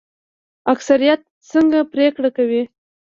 [0.73, 1.21] اکثریت
[1.51, 2.61] څنګه پریکړه کوي؟